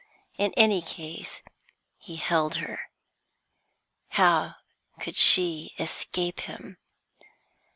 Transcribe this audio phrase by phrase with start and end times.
[0.35, 1.43] In any case
[1.99, 2.89] he held her;
[4.07, 4.55] how
[4.99, 6.79] could she escape him?